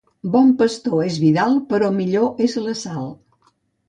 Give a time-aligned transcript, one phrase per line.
[0.35, 3.07] Bon pastor és Vidal, però millor és la sal.